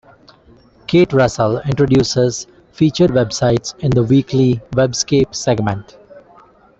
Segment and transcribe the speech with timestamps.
[0.87, 5.95] Kate Russell introduces featured websites in the weekly "Webscape" segment.